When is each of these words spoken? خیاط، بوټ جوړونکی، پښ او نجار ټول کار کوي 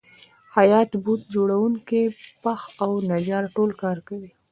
خیاط، 0.53 0.89
بوټ 1.03 1.21
جوړونکی، 1.33 2.03
پښ 2.43 2.61
او 2.83 2.91
نجار 3.11 3.43
ټول 3.55 3.69
کار 3.81 3.97
کوي 4.07 4.31